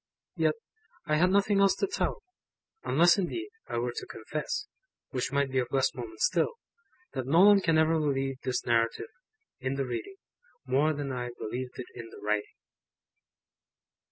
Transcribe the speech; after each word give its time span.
Yet, 0.35 0.55
I 1.05 1.17
had 1.17 1.29
nothing 1.29 1.59
else 1.59 1.75
to 1.75 1.85
tell; 1.85 2.23
unless, 2.83 3.19
indeed, 3.19 3.49
I 3.67 3.77
were 3.77 3.91
to 3.95 4.05
confess 4.07 4.65
(which 5.11 5.31
might 5.31 5.51
be 5.51 5.59
of 5.59 5.67
less 5.71 5.93
moment 5.93 6.21
still), 6.21 6.55
that 7.13 7.27
no 7.27 7.41
one 7.41 7.61
can 7.61 7.77
ever 7.77 7.99
believe 7.99 8.37
this 8.41 8.65
Narrative, 8.65 9.09
in 9.59 9.75
the 9.75 9.85
reading, 9.85 10.15
more 10.65 10.91
than 10.93 11.11
I 11.11 11.29
believed 11.37 11.77
it 11.77 11.85
in 11.93 12.09
the 12.09 12.17
writing. 12.19 12.55